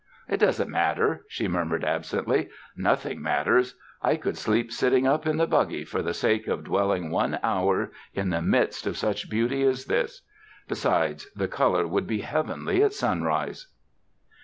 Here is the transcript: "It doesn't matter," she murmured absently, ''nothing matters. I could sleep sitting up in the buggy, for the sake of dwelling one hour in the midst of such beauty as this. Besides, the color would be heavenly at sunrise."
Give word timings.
"It 0.27 0.37
doesn't 0.39 0.67
matter," 0.71 1.27
she 1.29 1.47
murmured 1.47 1.83
absently, 1.85 2.49
''nothing 2.75 3.19
matters. 3.21 3.75
I 4.01 4.15
could 4.15 4.35
sleep 4.35 4.71
sitting 4.71 5.05
up 5.05 5.27
in 5.27 5.37
the 5.37 5.45
buggy, 5.45 5.85
for 5.85 6.01
the 6.01 6.15
sake 6.15 6.47
of 6.47 6.63
dwelling 6.63 7.11
one 7.11 7.37
hour 7.43 7.91
in 8.15 8.31
the 8.31 8.41
midst 8.41 8.87
of 8.87 8.97
such 8.97 9.29
beauty 9.29 9.61
as 9.61 9.85
this. 9.85 10.23
Besides, 10.67 11.29
the 11.35 11.47
color 11.47 11.85
would 11.85 12.07
be 12.07 12.21
heavenly 12.21 12.81
at 12.81 12.93
sunrise." 12.93 13.67